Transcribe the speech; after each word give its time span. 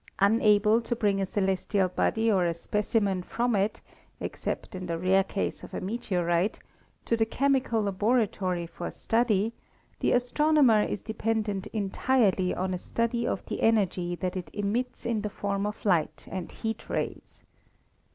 Unable 0.17 0.81
to 0.81 0.95
bring 0.95 1.21
a 1.21 1.27
celestial 1.27 1.87
body 1.87 2.31
or 2.31 2.47
a 2.47 2.55
specimen 2.55 3.21
from 3.21 3.55
it, 3.55 3.81
except 4.19 4.73
in 4.73 4.87
the 4.87 4.97
rare 4.97 5.23
case 5.23 5.63
of 5.63 5.75
a 5.75 5.79
meteorite, 5.79 6.57
to 7.05 7.15
the 7.15 7.23
chemical 7.27 7.83
laboratory 7.83 8.65
for 8.65 8.89
study, 8.89 9.53
the 9.99 10.11
astronomer 10.13 10.81
is 10.81 11.03
dependent 11.03 11.67
entirely 11.67 12.51
on 12.51 12.73
a 12.73 12.79
study 12.79 13.27
of 13.27 13.45
the 13.45 13.61
energy 13.61 14.15
that 14.15 14.35
it 14.35 14.49
emits 14.53 15.05
in 15.05 15.21
the 15.21 15.29
form 15.29 15.67
of 15.67 15.85
light 15.85 16.27
and 16.31 16.51
heat 16.51 16.89
rays. 16.89 17.43